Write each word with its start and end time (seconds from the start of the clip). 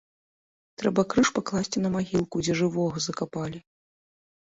Трэба 0.81 1.01
крыж 1.13 1.27
пакласці 1.35 1.83
на 1.83 1.91
магілку, 1.95 2.41
дзе 2.47 2.53
жывога 2.63 2.97
закапалі. 3.07 3.59